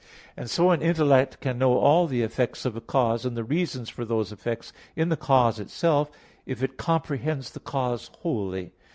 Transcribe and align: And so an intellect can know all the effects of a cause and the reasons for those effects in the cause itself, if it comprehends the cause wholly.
And 0.35 0.49
so 0.49 0.71
an 0.71 0.81
intellect 0.81 1.41
can 1.41 1.59
know 1.59 1.77
all 1.77 2.07
the 2.07 2.23
effects 2.23 2.65
of 2.65 2.75
a 2.75 2.81
cause 2.81 3.23
and 3.23 3.37
the 3.37 3.43
reasons 3.43 3.87
for 3.87 4.03
those 4.03 4.31
effects 4.31 4.73
in 4.95 5.09
the 5.09 5.15
cause 5.15 5.59
itself, 5.59 6.09
if 6.47 6.63
it 6.63 6.75
comprehends 6.75 7.51
the 7.51 7.59
cause 7.59 8.09
wholly. 8.21 8.71